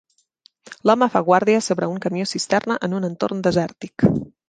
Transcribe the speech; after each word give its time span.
L'home 0.91 1.09
fa 1.17 1.21
guàrdia 1.27 1.61
sobre 1.67 1.91
un 1.93 2.01
camió 2.09 2.31
cisterna 2.35 2.81
en 2.89 3.01
un 3.01 3.11
entorn 3.13 3.49
desèrtic 3.51 4.13